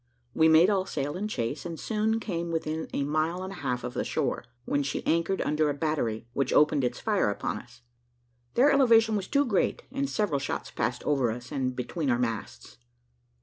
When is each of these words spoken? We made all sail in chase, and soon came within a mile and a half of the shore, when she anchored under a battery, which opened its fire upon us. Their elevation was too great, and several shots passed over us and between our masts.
We 0.33 0.49
made 0.49 0.71
all 0.71 0.87
sail 0.87 1.15
in 1.15 1.27
chase, 1.27 1.63
and 1.63 1.79
soon 1.79 2.19
came 2.19 2.49
within 2.51 2.87
a 2.91 3.03
mile 3.03 3.43
and 3.43 3.53
a 3.53 3.57
half 3.57 3.83
of 3.83 3.93
the 3.93 4.03
shore, 4.03 4.43
when 4.65 4.81
she 4.81 5.05
anchored 5.05 5.43
under 5.43 5.69
a 5.69 5.75
battery, 5.75 6.25
which 6.33 6.51
opened 6.51 6.83
its 6.83 6.99
fire 6.99 7.29
upon 7.29 7.59
us. 7.59 7.83
Their 8.55 8.71
elevation 8.71 9.15
was 9.15 9.27
too 9.27 9.45
great, 9.45 9.83
and 9.91 10.09
several 10.09 10.39
shots 10.39 10.71
passed 10.71 11.03
over 11.03 11.29
us 11.29 11.51
and 11.51 11.75
between 11.75 12.09
our 12.09 12.17
masts. 12.17 12.79